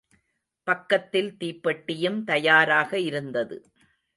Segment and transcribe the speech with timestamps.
[0.67, 3.57] பக்கத்தில் தீப்பெட்டியும் தயாராக இருந்தது.